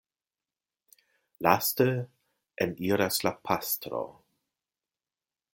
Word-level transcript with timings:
Laste 1.47 1.87
eniras 2.67 3.23
la 3.29 3.35
pastro. 3.51 4.03